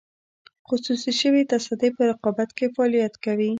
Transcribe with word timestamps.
خصوصي 0.67 1.11
شوې 1.21 1.41
تصدۍ 1.51 1.89
په 1.95 2.01
رقابت 2.09 2.49
کې 2.57 2.65
فعالیت 2.75 3.13
کوي. 3.25 3.49